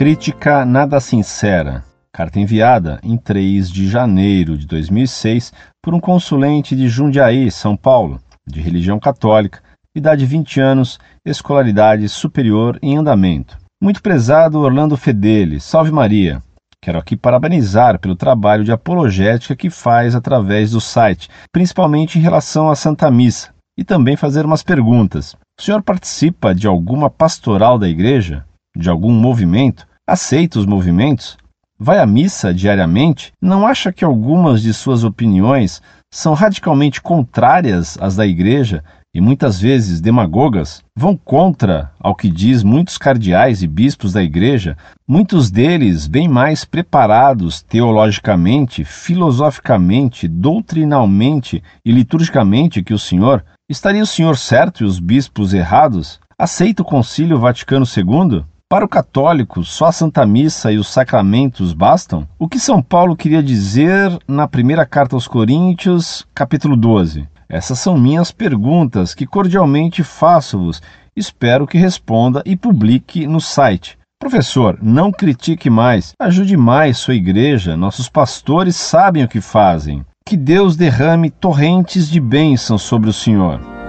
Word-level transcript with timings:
Crítica 0.00 0.64
nada 0.64 0.98
sincera. 0.98 1.84
Carta 2.10 2.40
enviada 2.40 2.98
em 3.02 3.18
3 3.18 3.70
de 3.70 3.86
janeiro 3.86 4.56
de 4.56 4.66
2006 4.66 5.52
por 5.82 5.92
um 5.92 6.00
consulente 6.00 6.74
de 6.74 6.88
Jundiaí, 6.88 7.50
São 7.50 7.76
Paulo, 7.76 8.18
de 8.48 8.62
religião 8.62 8.98
católica, 8.98 9.60
idade 9.94 10.24
20 10.24 10.58
anos, 10.58 10.98
escolaridade 11.22 12.08
superior 12.08 12.78
em 12.80 12.96
andamento. 12.96 13.58
Muito 13.78 14.00
prezado 14.00 14.60
Orlando 14.60 14.96
Fedeli, 14.96 15.60
salve 15.60 15.92
Maria. 15.92 16.42
Quero 16.82 16.98
aqui 16.98 17.14
parabenizar 17.14 17.98
pelo 17.98 18.16
trabalho 18.16 18.64
de 18.64 18.72
apologética 18.72 19.54
que 19.54 19.68
faz 19.68 20.14
através 20.14 20.70
do 20.70 20.80
site, 20.80 21.28
principalmente 21.52 22.18
em 22.18 22.22
relação 22.22 22.70
à 22.70 22.74
Santa 22.74 23.10
Missa, 23.10 23.50
e 23.76 23.84
também 23.84 24.16
fazer 24.16 24.46
umas 24.46 24.62
perguntas. 24.62 25.36
O 25.58 25.62
senhor 25.62 25.82
participa 25.82 26.54
de 26.54 26.66
alguma 26.66 27.10
pastoral 27.10 27.78
da 27.78 27.86
igreja? 27.86 28.46
De 28.74 28.88
algum 28.88 29.12
movimento? 29.12 29.89
Aceita 30.10 30.58
os 30.58 30.66
movimentos? 30.66 31.38
Vai 31.78 32.00
à 32.00 32.04
missa 32.04 32.52
diariamente? 32.52 33.30
Não 33.40 33.64
acha 33.64 33.92
que 33.92 34.04
algumas 34.04 34.60
de 34.60 34.74
suas 34.74 35.04
opiniões 35.04 35.80
são 36.10 36.34
radicalmente 36.34 37.00
contrárias 37.00 37.96
às 38.00 38.16
da 38.16 38.26
igreja 38.26 38.82
e 39.14 39.20
muitas 39.20 39.60
vezes 39.60 40.00
demagogas? 40.00 40.82
Vão 40.96 41.16
contra 41.16 41.92
ao 42.00 42.12
que 42.16 42.28
diz 42.28 42.64
muitos 42.64 42.98
cardeais 42.98 43.62
e 43.62 43.68
bispos 43.68 44.12
da 44.12 44.20
igreja, 44.20 44.76
muitos 45.06 45.48
deles 45.48 46.08
bem 46.08 46.26
mais 46.26 46.64
preparados 46.64 47.62
teologicamente, 47.62 48.82
filosoficamente, 48.84 50.26
doutrinalmente 50.26 51.62
e 51.84 51.92
liturgicamente 51.92 52.82
que 52.82 52.92
o 52.92 52.98
senhor? 52.98 53.44
Estaria 53.68 54.02
o 54.02 54.06
senhor 54.06 54.36
certo 54.36 54.82
e 54.82 54.84
os 54.84 54.98
bispos 54.98 55.54
errados? 55.54 56.18
Aceita 56.36 56.82
o 56.82 56.84
Concílio 56.84 57.38
Vaticano 57.38 57.86
II? 57.86 58.44
Para 58.72 58.84
o 58.84 58.88
católico, 58.88 59.64
só 59.64 59.86
a 59.86 59.92
Santa 59.92 60.24
Missa 60.24 60.70
e 60.70 60.78
os 60.78 60.86
sacramentos 60.86 61.72
bastam? 61.72 62.24
O 62.38 62.48
que 62.48 62.60
São 62.60 62.80
Paulo 62.80 63.16
queria 63.16 63.42
dizer 63.42 64.16
na 64.28 64.46
primeira 64.46 64.86
carta 64.86 65.16
aos 65.16 65.26
Coríntios, 65.26 66.24
capítulo 66.32 66.76
12? 66.76 67.26
Essas 67.48 67.80
são 67.80 67.98
minhas 67.98 68.30
perguntas 68.30 69.12
que 69.12 69.26
cordialmente 69.26 70.04
faço-vos. 70.04 70.80
Espero 71.16 71.66
que 71.66 71.78
responda 71.78 72.44
e 72.46 72.56
publique 72.56 73.26
no 73.26 73.40
site. 73.40 73.98
Professor, 74.20 74.78
não 74.80 75.10
critique 75.10 75.68
mais, 75.68 76.12
ajude 76.16 76.56
mais 76.56 76.96
sua 76.96 77.16
igreja. 77.16 77.76
Nossos 77.76 78.08
pastores 78.08 78.76
sabem 78.76 79.24
o 79.24 79.28
que 79.28 79.40
fazem. 79.40 80.06
Que 80.24 80.36
Deus 80.36 80.76
derrame 80.76 81.28
torrentes 81.28 82.08
de 82.08 82.20
bênçãos 82.20 82.82
sobre 82.82 83.10
o 83.10 83.12
Senhor. 83.12 83.79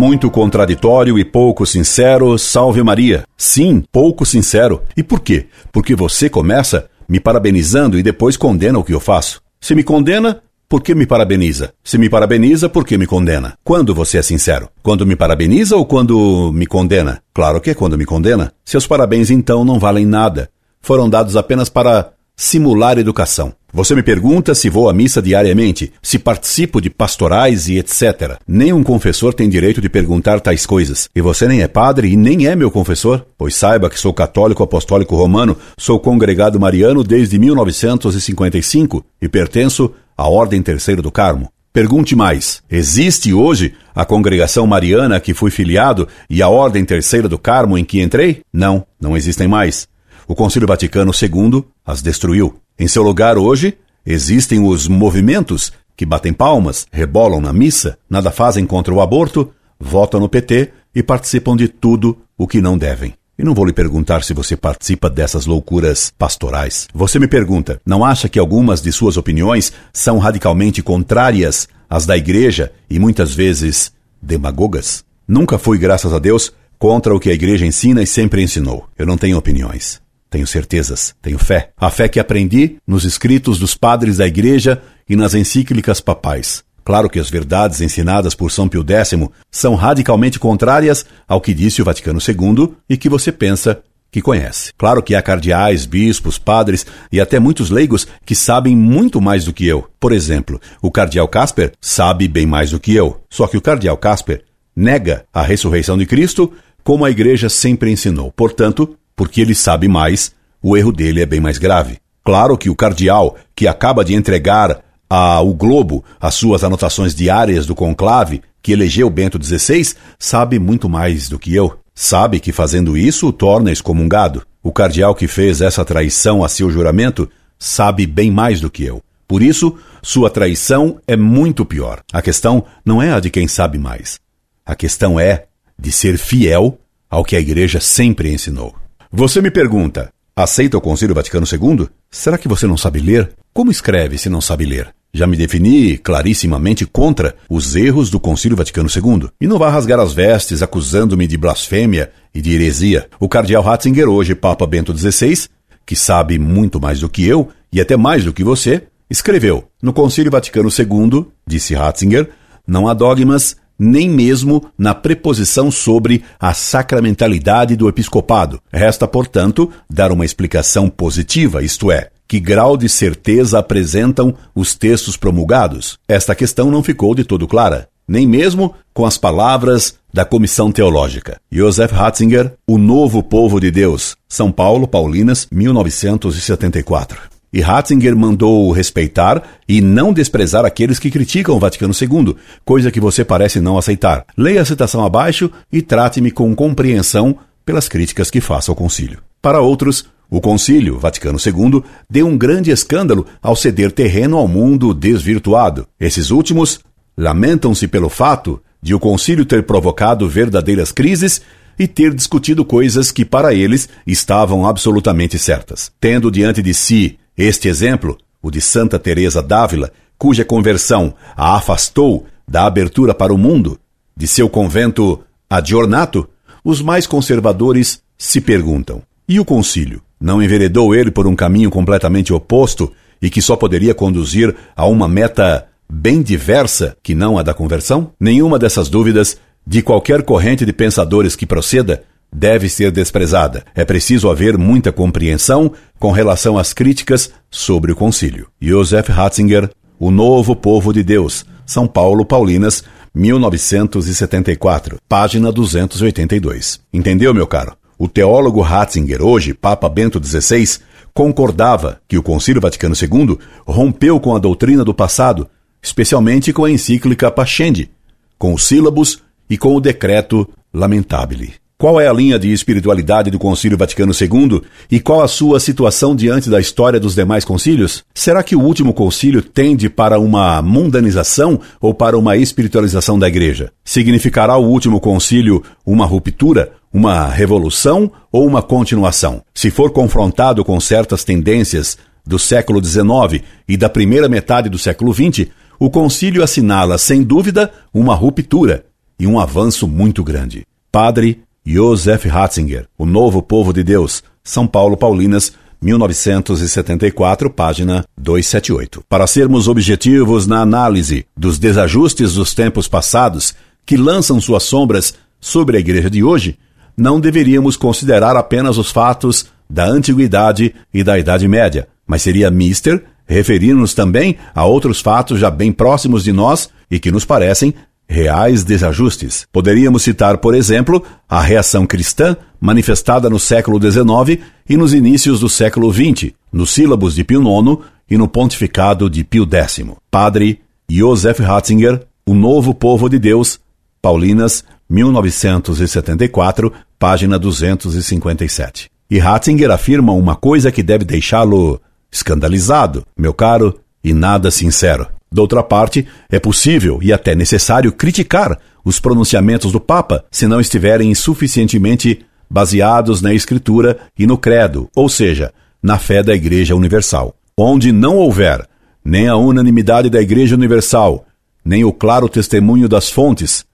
Muito 0.00 0.30
contraditório 0.30 1.18
e 1.18 1.26
pouco 1.26 1.66
sincero, 1.66 2.38
salve 2.38 2.82
Maria. 2.82 3.24
Sim, 3.36 3.84
pouco 3.92 4.24
sincero. 4.24 4.80
E 4.96 5.02
por 5.02 5.20
quê? 5.20 5.48
Porque 5.70 5.94
você 5.94 6.30
começa 6.30 6.88
me 7.06 7.20
parabenizando 7.20 7.98
e 7.98 8.02
depois 8.02 8.34
condena 8.34 8.78
o 8.78 8.82
que 8.82 8.94
eu 8.94 8.98
faço. 8.98 9.42
Se 9.60 9.74
me 9.74 9.84
condena, 9.84 10.40
por 10.66 10.82
que 10.82 10.94
me 10.94 11.04
parabeniza? 11.04 11.74
Se 11.84 11.98
me 11.98 12.08
parabeniza, 12.08 12.66
por 12.66 12.86
que 12.86 12.96
me 12.96 13.06
condena? 13.06 13.58
Quando 13.62 13.94
você 13.94 14.16
é 14.16 14.22
sincero? 14.22 14.70
Quando 14.82 15.04
me 15.04 15.16
parabeniza 15.16 15.76
ou 15.76 15.84
quando 15.84 16.50
me 16.50 16.64
condena? 16.64 17.22
Claro 17.34 17.60
que 17.60 17.68
é 17.68 17.74
quando 17.74 17.98
me 17.98 18.06
condena. 18.06 18.54
Seus 18.64 18.86
parabéns 18.86 19.30
então 19.30 19.66
não 19.66 19.78
valem 19.78 20.06
nada. 20.06 20.48
Foram 20.80 21.10
dados 21.10 21.36
apenas 21.36 21.68
para 21.68 22.14
simular 22.40 22.98
educação. 22.98 23.52
Você 23.70 23.94
me 23.94 24.02
pergunta 24.02 24.54
se 24.54 24.70
vou 24.70 24.88
à 24.88 24.94
missa 24.94 25.20
diariamente, 25.20 25.92
se 26.02 26.18
participo 26.18 26.80
de 26.80 26.88
pastorais 26.88 27.68
e 27.68 27.76
etc. 27.76 28.38
Nenhum 28.48 28.82
confessor 28.82 29.34
tem 29.34 29.46
direito 29.46 29.78
de 29.78 29.90
perguntar 29.90 30.40
tais 30.40 30.64
coisas. 30.64 31.10
E 31.14 31.20
você 31.20 31.46
nem 31.46 31.60
é 31.60 31.68
padre 31.68 32.08
e 32.08 32.16
nem 32.16 32.46
é 32.46 32.56
meu 32.56 32.70
confessor? 32.70 33.26
Pois 33.36 33.54
saiba 33.54 33.90
que 33.90 34.00
sou 34.00 34.14
católico 34.14 34.62
apostólico 34.62 35.14
romano, 35.14 35.54
sou 35.76 36.00
congregado 36.00 36.58
mariano 36.58 37.04
desde 37.04 37.38
1955 37.38 39.04
e 39.20 39.28
pertenço 39.28 39.92
à 40.16 40.26
Ordem 40.26 40.62
Terceira 40.62 41.02
do 41.02 41.12
Carmo. 41.12 41.52
Pergunte 41.74 42.16
mais: 42.16 42.62
existe 42.70 43.34
hoje 43.34 43.74
a 43.94 44.06
congregação 44.06 44.66
mariana 44.66 45.20
que 45.20 45.34
fui 45.34 45.50
filiado 45.50 46.08
e 46.28 46.40
a 46.40 46.48
Ordem 46.48 46.86
Terceira 46.86 47.28
do 47.28 47.38
Carmo 47.38 47.76
em 47.76 47.84
que 47.84 48.00
entrei? 48.00 48.40
Não, 48.50 48.84
não 48.98 49.14
existem 49.14 49.46
mais. 49.46 49.89
O 50.30 50.34
Concílio 50.36 50.68
Vaticano 50.68 51.10
II 51.10 51.64
as 51.84 52.00
destruiu. 52.00 52.54
Em 52.78 52.86
seu 52.86 53.02
lugar, 53.02 53.36
hoje, 53.36 53.76
existem 54.06 54.64
os 54.64 54.86
movimentos 54.86 55.72
que 55.96 56.06
batem 56.06 56.32
palmas, 56.32 56.86
rebolam 56.92 57.40
na 57.40 57.52
missa, 57.52 57.98
nada 58.08 58.30
fazem 58.30 58.64
contra 58.64 58.94
o 58.94 59.00
aborto, 59.00 59.52
votam 59.76 60.20
no 60.20 60.28
PT 60.28 60.70
e 60.94 61.02
participam 61.02 61.56
de 61.56 61.66
tudo 61.66 62.16
o 62.38 62.46
que 62.46 62.60
não 62.60 62.78
devem. 62.78 63.14
E 63.36 63.42
não 63.42 63.54
vou 63.54 63.64
lhe 63.64 63.72
perguntar 63.72 64.22
se 64.22 64.32
você 64.32 64.56
participa 64.56 65.10
dessas 65.10 65.46
loucuras 65.46 66.12
pastorais. 66.16 66.86
Você 66.94 67.18
me 67.18 67.26
pergunta, 67.26 67.80
não 67.84 68.04
acha 68.04 68.28
que 68.28 68.38
algumas 68.38 68.80
de 68.80 68.92
suas 68.92 69.16
opiniões 69.16 69.72
são 69.92 70.18
radicalmente 70.18 70.80
contrárias 70.80 71.68
às 71.88 72.06
da 72.06 72.16
igreja 72.16 72.70
e 72.88 73.00
muitas 73.00 73.34
vezes 73.34 73.92
demagogas? 74.22 75.04
Nunca 75.26 75.58
fui, 75.58 75.76
graças 75.76 76.12
a 76.12 76.20
Deus, 76.20 76.52
contra 76.78 77.12
o 77.12 77.18
que 77.18 77.30
a 77.30 77.34
igreja 77.34 77.66
ensina 77.66 78.00
e 78.00 78.06
sempre 78.06 78.44
ensinou. 78.44 78.86
Eu 78.96 79.06
não 79.06 79.18
tenho 79.18 79.36
opiniões. 79.36 80.00
Tenho 80.30 80.46
certezas, 80.46 81.14
tenho 81.20 81.38
fé. 81.38 81.70
A 81.76 81.90
fé 81.90 82.08
que 82.08 82.20
aprendi 82.20 82.76
nos 82.86 83.04
escritos 83.04 83.58
dos 83.58 83.74
padres 83.74 84.18
da 84.18 84.26
Igreja 84.26 84.80
e 85.08 85.16
nas 85.16 85.34
encíclicas 85.34 86.00
papais. 86.00 86.62
Claro 86.84 87.10
que 87.10 87.18
as 87.18 87.28
verdades 87.28 87.80
ensinadas 87.80 88.34
por 88.34 88.50
São 88.50 88.68
Pio 88.68 88.84
X 88.88 89.12
são 89.50 89.74
radicalmente 89.74 90.38
contrárias 90.38 91.04
ao 91.28 91.40
que 91.40 91.52
disse 91.52 91.82
o 91.82 91.84
Vaticano 91.84 92.20
II 92.20 92.74
e 92.88 92.96
que 92.96 93.08
você 93.08 93.30
pensa 93.32 93.82
que 94.10 94.22
conhece. 94.22 94.72
Claro 94.76 95.02
que 95.02 95.14
há 95.14 95.22
cardeais, 95.22 95.84
bispos, 95.86 96.38
padres 96.38 96.86
e 97.12 97.20
até 97.20 97.38
muitos 97.38 97.70
leigos 97.70 98.06
que 98.24 98.34
sabem 98.34 98.76
muito 98.76 99.20
mais 99.20 99.44
do 99.44 99.52
que 99.52 99.66
eu. 99.66 99.88
Por 99.98 100.12
exemplo, 100.12 100.60
o 100.80 100.90
cardeal 100.90 101.28
Casper 101.28 101.72
sabe 101.80 102.26
bem 102.26 102.46
mais 102.46 102.70
do 102.70 102.80
que 102.80 102.94
eu. 102.94 103.20
Só 103.28 103.46
que 103.46 103.56
o 103.56 103.60
cardeal 103.60 103.96
Casper 103.96 104.42
nega 104.74 105.24
a 105.32 105.42
ressurreição 105.42 105.98
de 105.98 106.06
Cristo 106.06 106.52
como 106.82 107.04
a 107.04 107.10
igreja 107.10 107.48
sempre 107.48 107.90
ensinou. 107.90 108.32
Portanto, 108.32 108.96
porque 109.20 109.42
ele 109.42 109.54
sabe 109.54 109.86
mais, 109.86 110.32
o 110.62 110.78
erro 110.78 110.90
dele 110.90 111.20
é 111.20 111.26
bem 111.26 111.40
mais 111.40 111.58
grave. 111.58 111.98
Claro 112.24 112.56
que 112.56 112.70
o 112.70 112.74
cardeal, 112.74 113.36
que 113.54 113.68
acaba 113.68 114.02
de 114.02 114.14
entregar 114.14 114.82
ao 115.10 115.52
Globo 115.52 116.02
as 116.18 116.36
suas 116.36 116.64
anotações 116.64 117.14
diárias 117.14 117.66
do 117.66 117.74
conclave, 117.74 118.40
que 118.62 118.72
elegeu 118.72 119.10
Bento 119.10 119.38
XVI, 119.38 119.94
sabe 120.18 120.58
muito 120.58 120.88
mais 120.88 121.28
do 121.28 121.38
que 121.38 121.54
eu. 121.54 121.78
Sabe 121.94 122.40
que 122.40 122.50
fazendo 122.50 122.96
isso 122.96 123.26
o 123.28 123.32
torna 123.32 123.70
excomungado. 123.70 124.42
O 124.62 124.72
cardeal 124.72 125.14
que 125.14 125.28
fez 125.28 125.60
essa 125.60 125.84
traição 125.84 126.42
a 126.42 126.48
seu 126.48 126.70
juramento 126.70 127.28
sabe 127.58 128.06
bem 128.06 128.30
mais 128.30 128.58
do 128.58 128.70
que 128.70 128.84
eu. 128.84 129.02
Por 129.28 129.42
isso, 129.42 129.76
sua 130.02 130.30
traição 130.30 130.98
é 131.06 131.14
muito 131.14 131.66
pior. 131.66 132.00
A 132.10 132.22
questão 132.22 132.64
não 132.82 133.02
é 133.02 133.12
a 133.12 133.20
de 133.20 133.28
quem 133.28 133.46
sabe 133.46 133.76
mais. 133.76 134.18
A 134.64 134.74
questão 134.74 135.20
é 135.20 135.44
de 135.78 135.92
ser 135.92 136.16
fiel 136.16 136.78
ao 137.10 137.22
que 137.22 137.36
a 137.36 137.40
igreja 137.40 137.80
sempre 137.80 138.32
ensinou. 138.32 138.79
Você 139.12 139.42
me 139.42 139.50
pergunta: 139.50 140.12
aceita 140.36 140.78
o 140.78 140.80
Concílio 140.80 141.16
Vaticano 141.16 141.44
II? 141.44 141.88
Será 142.08 142.38
que 142.38 142.46
você 142.46 142.64
não 142.64 142.76
sabe 142.76 143.00
ler? 143.00 143.32
Como 143.52 143.68
escreve 143.68 144.16
se 144.16 144.28
não 144.28 144.40
sabe 144.40 144.64
ler? 144.64 144.94
Já 145.12 145.26
me 145.26 145.36
defini 145.36 145.98
clarissimamente 145.98 146.86
contra 146.86 147.34
os 147.48 147.74
erros 147.74 148.08
do 148.08 148.20
Concílio 148.20 148.56
Vaticano 148.56 148.88
II. 148.88 149.28
E 149.40 149.48
não 149.48 149.58
vá 149.58 149.68
rasgar 149.68 149.98
as 149.98 150.12
vestes 150.12 150.62
acusando-me 150.62 151.26
de 151.26 151.36
blasfêmia 151.36 152.12
e 152.32 152.40
de 152.40 152.54
heresia. 152.54 153.08
O 153.18 153.28
cardeal 153.28 153.64
Ratzinger, 153.64 154.08
hoje 154.08 154.36
Papa 154.36 154.64
Bento 154.64 154.96
XVI, 154.96 155.48
que 155.84 155.96
sabe 155.96 156.38
muito 156.38 156.80
mais 156.80 157.00
do 157.00 157.08
que 157.08 157.26
eu 157.26 157.48
e 157.72 157.80
até 157.80 157.96
mais 157.96 158.24
do 158.24 158.32
que 158.32 158.44
você, 158.44 158.84
escreveu: 159.10 159.64
No 159.82 159.92
Concílio 159.92 160.30
Vaticano 160.30 160.68
II, 160.68 161.26
disse 161.44 161.74
Ratzinger, 161.74 162.30
não 162.64 162.86
há 162.86 162.94
dogmas 162.94 163.56
nem 163.80 164.10
mesmo 164.10 164.70
na 164.76 164.94
preposição 164.94 165.70
sobre 165.70 166.22
a 166.38 166.52
sacramentalidade 166.52 167.74
do 167.76 167.88
episcopado. 167.88 168.60
Resta, 168.70 169.08
portanto, 169.08 169.72
dar 169.88 170.12
uma 170.12 170.26
explicação 170.26 170.90
positiva, 170.90 171.62
isto 171.62 171.90
é, 171.90 172.10
que 172.28 172.38
grau 172.38 172.76
de 172.76 172.90
certeza 172.90 173.58
apresentam 173.58 174.34
os 174.54 174.74
textos 174.74 175.16
promulgados? 175.16 175.98
Esta 176.06 176.34
questão 176.34 176.70
não 176.70 176.82
ficou 176.82 177.14
de 177.14 177.24
todo 177.24 177.48
clara, 177.48 177.88
nem 178.06 178.26
mesmo 178.26 178.74
com 178.92 179.06
as 179.06 179.16
palavras 179.16 179.94
da 180.12 180.26
Comissão 180.26 180.70
Teológica. 180.70 181.40
Joseph 181.50 181.92
Ratzinger, 181.92 182.52
O 182.66 182.76
Novo 182.76 183.22
Povo 183.22 183.58
de 183.58 183.70
Deus, 183.70 184.14
São 184.28 184.52
Paulo, 184.52 184.86
Paulinas, 184.86 185.48
1974. 185.50 187.39
E 187.52 187.60
Ratzinger 187.60 188.16
mandou 188.16 188.70
respeitar 188.70 189.42
e 189.68 189.80
não 189.80 190.12
desprezar 190.12 190.64
aqueles 190.64 190.98
que 190.98 191.10
criticam 191.10 191.56
o 191.56 191.58
Vaticano 191.58 191.92
II, 191.92 192.36
coisa 192.64 192.90
que 192.90 193.00
você 193.00 193.24
parece 193.24 193.60
não 193.60 193.76
aceitar. 193.76 194.24
Leia 194.36 194.62
a 194.62 194.64
citação 194.64 195.04
abaixo 195.04 195.50
e 195.72 195.82
trate-me 195.82 196.30
com 196.30 196.54
compreensão 196.54 197.36
pelas 197.64 197.88
críticas 197.88 198.30
que 198.30 198.40
faço 198.40 198.70
ao 198.70 198.76
concílio. 198.76 199.18
Para 199.42 199.60
outros, 199.60 200.06
o 200.30 200.40
concílio 200.40 200.98
Vaticano 200.98 201.38
II 201.44 201.82
deu 202.08 202.26
um 202.26 202.38
grande 202.38 202.70
escândalo 202.70 203.26
ao 203.42 203.56
ceder 203.56 203.90
terreno 203.90 204.36
ao 204.36 204.46
mundo 204.46 204.94
desvirtuado. 204.94 205.86
Esses 205.98 206.30
últimos 206.30 206.78
lamentam-se 207.16 207.88
pelo 207.88 208.08
fato 208.08 208.62
de 208.80 208.94
o 208.94 209.00
concílio 209.00 209.44
ter 209.44 209.64
provocado 209.64 210.28
verdadeiras 210.28 210.92
crises 210.92 211.42
e 211.78 211.88
ter 211.88 212.14
discutido 212.14 212.64
coisas 212.64 213.10
que 213.10 213.24
para 213.24 213.54
eles 213.54 213.88
estavam 214.06 214.66
absolutamente 214.66 215.38
certas. 215.38 215.90
Tendo 215.98 216.30
diante 216.30 216.62
de 216.62 216.74
si 216.74 217.18
este 217.36 217.68
exemplo, 217.68 218.18
o 218.42 218.50
de 218.50 218.60
Santa 218.60 218.98
Teresa 218.98 219.42
d'Ávila, 219.42 219.90
cuja 220.18 220.44
conversão 220.44 221.14
a 221.36 221.56
afastou 221.56 222.26
da 222.46 222.66
abertura 222.66 223.14
para 223.14 223.32
o 223.32 223.38
mundo, 223.38 223.78
de 224.16 224.26
seu 224.26 224.48
convento 224.48 225.20
adjornato, 225.48 226.28
os 226.64 226.82
mais 226.82 227.06
conservadores 227.06 228.02
se 228.18 228.40
perguntam: 228.40 229.02
e 229.28 229.40
o 229.40 229.44
concílio? 229.44 230.02
Não 230.20 230.42
enveredou 230.42 230.94
ele 230.94 231.10
por 231.10 231.26
um 231.26 231.34
caminho 231.34 231.70
completamente 231.70 232.32
oposto 232.32 232.92
e 233.22 233.30
que 233.30 233.40
só 233.40 233.56
poderia 233.56 233.94
conduzir 233.94 234.54
a 234.76 234.86
uma 234.86 235.08
meta 235.08 235.66
bem 235.90 236.20
diversa 236.20 236.96
que 237.02 237.14
não 237.14 237.38
a 237.38 237.42
da 237.42 237.54
conversão? 237.54 238.12
Nenhuma 238.20 238.58
dessas 238.58 238.88
dúvidas 238.88 239.38
de 239.66 239.82
qualquer 239.82 240.22
corrente 240.22 240.66
de 240.66 240.72
pensadores 240.72 241.34
que 241.34 241.46
proceda 241.46 242.02
deve 242.32 242.68
ser 242.68 242.90
desprezada. 242.90 243.64
É 243.74 243.84
preciso 243.84 244.30
haver 244.30 244.56
muita 244.56 244.92
compreensão 244.92 245.72
com 245.98 246.12
relação 246.12 246.58
às 246.58 246.72
críticas 246.72 247.30
sobre 247.50 247.92
o 247.92 247.96
concílio. 247.96 248.48
Joseph 248.60 249.08
Ratzinger, 249.08 249.70
O 249.98 250.10
Novo 250.10 250.54
Povo 250.54 250.92
de 250.92 251.02
Deus, 251.02 251.44
São 251.66 251.86
Paulo, 251.86 252.24
Paulinas, 252.24 252.84
1974, 253.14 254.98
página 255.08 255.50
282. 255.50 256.80
Entendeu, 256.92 257.34
meu 257.34 257.46
caro? 257.46 257.76
O 257.98 258.08
teólogo 258.08 258.60
Ratzinger, 258.60 259.20
hoje 259.20 259.52
Papa 259.52 259.88
Bento 259.88 260.24
XVI, 260.24 260.78
concordava 261.12 262.00
que 262.08 262.16
o 262.16 262.22
Concílio 262.22 262.60
Vaticano 262.60 262.94
II 262.94 263.38
rompeu 263.66 264.18
com 264.20 264.34
a 264.34 264.38
doutrina 264.38 264.84
do 264.84 264.94
passado, 264.94 265.48
especialmente 265.82 266.52
com 266.52 266.64
a 266.64 266.70
encíclica 266.70 267.30
Pascendi, 267.30 267.90
com 268.38 268.54
os 268.54 268.64
sílabos 268.64 269.22
e 269.50 269.58
com 269.58 269.74
o 269.74 269.80
decreto 269.80 270.48
Lamentabile. 270.72 271.59
Qual 271.80 271.98
é 271.98 272.06
a 272.06 272.12
linha 272.12 272.38
de 272.38 272.52
espiritualidade 272.52 273.30
do 273.30 273.38
Concílio 273.38 273.78
Vaticano 273.78 274.12
II 274.12 274.60
e 274.90 275.00
qual 275.00 275.22
a 275.22 275.26
sua 275.26 275.58
situação 275.58 276.14
diante 276.14 276.50
da 276.50 276.60
história 276.60 277.00
dos 277.00 277.14
demais 277.14 277.42
concílios? 277.42 278.04
Será 278.12 278.42
que 278.42 278.54
o 278.54 278.60
último 278.60 278.92
concílio 278.92 279.40
tende 279.40 279.88
para 279.88 280.20
uma 280.20 280.60
mundanização 280.60 281.58
ou 281.80 281.94
para 281.94 282.18
uma 282.18 282.36
espiritualização 282.36 283.18
da 283.18 283.26
Igreja? 283.26 283.72
Significará 283.82 284.58
o 284.58 284.66
último 284.66 285.00
concílio 285.00 285.62
uma 285.86 286.04
ruptura, 286.04 286.70
uma 286.92 287.26
revolução 287.26 288.12
ou 288.30 288.46
uma 288.46 288.60
continuação? 288.60 289.42
Se 289.54 289.70
for 289.70 289.90
confrontado 289.90 290.62
com 290.62 290.78
certas 290.78 291.24
tendências 291.24 291.96
do 292.26 292.38
século 292.38 292.84
XIX 292.84 293.42
e 293.66 293.78
da 293.78 293.88
primeira 293.88 294.28
metade 294.28 294.68
do 294.68 294.76
século 294.76 295.14
XX, 295.14 295.46
o 295.78 295.88
concílio 295.88 296.42
assinala, 296.42 296.98
sem 296.98 297.22
dúvida, 297.22 297.72
uma 297.90 298.14
ruptura 298.14 298.84
e 299.18 299.26
um 299.26 299.40
avanço 299.40 299.88
muito 299.88 300.22
grande. 300.22 300.66
Padre 300.92 301.40
Joseph 301.64 302.24
Ratzinger, 302.24 302.86
O 302.98 303.04
Novo 303.04 303.42
Povo 303.42 303.72
de 303.72 303.82
Deus, 303.82 304.22
São 304.42 304.66
Paulo 304.66 304.96
Paulinas, 304.96 305.52
1974, 305.80 307.50
página 307.50 308.04
278. 308.18 309.02
Para 309.08 309.26
sermos 309.26 309.68
objetivos 309.68 310.46
na 310.46 310.60
análise 310.60 311.26
dos 311.36 311.58
desajustes 311.58 312.34
dos 312.34 312.54
tempos 312.54 312.88
passados 312.88 313.54
que 313.86 313.96
lançam 313.96 314.40
suas 314.40 314.62
sombras 314.62 315.14
sobre 315.40 315.76
a 315.76 315.80
igreja 315.80 316.10
de 316.10 316.22
hoje, 316.22 316.58
não 316.96 317.18
deveríamos 317.18 317.76
considerar 317.76 318.36
apenas 318.36 318.76
os 318.76 318.90
fatos 318.90 319.46
da 319.68 319.86
antiguidade 319.86 320.74
e 320.92 321.02
da 321.02 321.18
Idade 321.18 321.48
Média, 321.48 321.88
mas 322.06 322.22
seria 322.22 322.50
mister 322.50 323.02
referir-nos 323.26 323.94
também 323.94 324.36
a 324.54 324.64
outros 324.64 325.00
fatos 325.00 325.38
já 325.38 325.50
bem 325.50 325.70
próximos 325.70 326.24
de 326.24 326.32
nós 326.32 326.68
e 326.90 326.98
que 326.98 327.12
nos 327.12 327.24
parecem 327.24 327.72
reais 328.10 328.64
desajustes. 328.64 329.46
Poderíamos 329.52 330.02
citar, 330.02 330.38
por 330.38 330.52
exemplo, 330.52 331.04
a 331.28 331.40
reação 331.40 331.86
cristã 331.86 332.36
manifestada 332.60 333.30
no 333.30 333.38
século 333.38 333.78
XIX 333.80 334.42
e 334.68 334.76
nos 334.76 334.92
inícios 334.92 335.38
do 335.38 335.48
século 335.48 335.92
XX, 335.92 336.32
nos 336.52 336.70
sílabos 336.70 337.14
de 337.14 337.22
Pio 337.22 337.40
IX 337.40 337.78
e 338.10 338.18
no 338.18 338.26
pontificado 338.26 339.08
de 339.08 339.22
Pio 339.22 339.44
X. 339.48 339.84
Padre 340.10 340.60
Joseph 340.90 341.38
Ratzinger, 341.38 342.04
O 342.26 342.34
Novo 342.34 342.74
Povo 342.74 343.08
de 343.08 343.16
Deus, 343.16 343.60
Paulinas, 344.02 344.64
1974, 344.88 346.72
página 346.98 347.38
257. 347.38 348.90
E 349.08 349.20
Ratzinger 349.20 349.70
afirma 349.70 350.12
uma 350.12 350.34
coisa 350.34 350.72
que 350.72 350.82
deve 350.82 351.04
deixá-lo 351.04 351.80
escandalizado, 352.10 353.04
meu 353.16 353.32
caro, 353.32 353.78
e 354.02 354.12
nada 354.12 354.50
sincero. 354.50 355.06
Doutra 355.32 355.62
parte, 355.62 356.06
é 356.28 356.40
possível 356.40 356.98
e 357.00 357.12
até 357.12 357.36
necessário 357.36 357.92
criticar 357.92 358.58
os 358.84 358.98
pronunciamentos 358.98 359.70
do 359.70 359.80
Papa 359.80 360.24
se 360.30 360.46
não 360.48 360.60
estiverem 360.60 361.14
suficientemente 361.14 362.24
baseados 362.50 363.22
na 363.22 363.32
Escritura 363.32 363.98
e 364.18 364.26
no 364.26 364.36
Credo, 364.36 364.88
ou 364.94 365.08
seja, 365.08 365.52
na 365.80 365.98
fé 365.98 366.20
da 366.22 366.34
Igreja 366.34 366.74
Universal. 366.74 367.34
Onde 367.56 367.92
não 367.92 368.16
houver 368.16 368.66
nem 369.04 369.28
a 369.28 369.36
unanimidade 369.36 370.10
da 370.10 370.20
Igreja 370.20 370.56
Universal, 370.56 371.24
nem 371.64 371.84
o 371.84 371.92
claro 371.92 372.28
testemunho 372.28 372.88
das 372.88 373.08
fontes, 373.08 373.64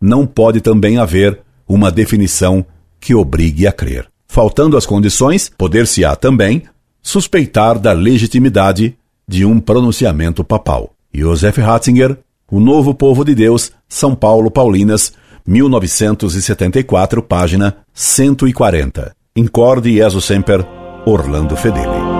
não 0.00 0.26
pode 0.26 0.60
também 0.60 0.98
haver 0.98 1.40
uma 1.68 1.90
definição 1.90 2.64
que 2.98 3.14
obrigue 3.14 3.66
a 3.66 3.72
crer. 3.72 4.08
Faltando 4.26 4.76
as 4.76 4.84
condições, 4.84 5.50
poder-se-á 5.56 6.16
também 6.16 6.64
suspeitar 7.00 7.78
da 7.78 7.92
legitimidade 7.92 8.96
de 9.28 9.44
um 9.44 9.60
pronunciamento 9.60 10.42
papal. 10.42 10.95
Joseph 11.16 11.56
Ratzinger, 11.56 12.18
O 12.50 12.60
Novo 12.60 12.94
Povo 12.94 13.24
de 13.24 13.34
Deus, 13.34 13.72
São 13.88 14.14
Paulo, 14.14 14.50
Paulinas, 14.50 15.14
1974, 15.46 17.22
página 17.22 17.78
140. 17.94 19.16
Incorde 19.34 19.94
Jesus 19.94 20.26
Semper, 20.26 20.66
Orlando 21.06 21.56
Fedeli. 21.56 22.15